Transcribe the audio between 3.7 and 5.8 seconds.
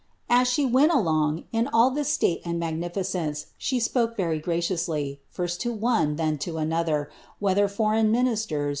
spoke very graciously, first to